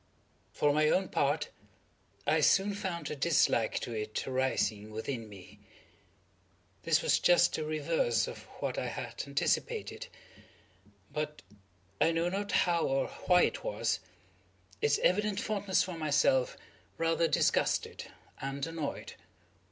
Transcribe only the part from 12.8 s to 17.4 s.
or why it was—its evident fondness for myself rather